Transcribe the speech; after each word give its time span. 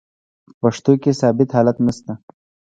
په 0.45 0.51
پښتو 0.61 0.91
کښي 1.01 1.11
ثابت 1.21 1.49
حالت 1.55 1.77
نسته. 1.85 2.13